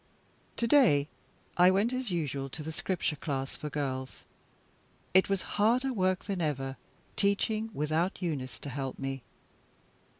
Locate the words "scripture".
2.71-3.15